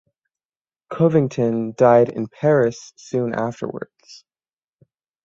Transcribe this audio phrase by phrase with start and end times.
[0.91, 4.25] Covington died in Paris soon afterwards.